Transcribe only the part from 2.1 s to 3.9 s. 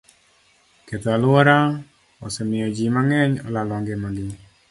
osemiyo ji mang'eny olalo